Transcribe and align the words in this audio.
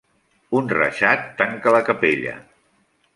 Un 0.59 0.69
reixat 0.71 1.27
tanca 1.41 1.73
la 1.77 1.83
capella. 1.91 2.33